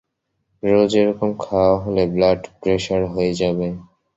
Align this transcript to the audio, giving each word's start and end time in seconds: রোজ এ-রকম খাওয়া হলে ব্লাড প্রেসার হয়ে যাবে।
রোজ 0.63 0.91
এ-রকম 0.95 1.31
খাওয়া 1.43 1.75
হলে 1.83 2.03
ব্লাড 2.13 2.39
প্রেসার 2.61 3.01
হয়ে 3.13 3.31
যাবে। 3.41 3.67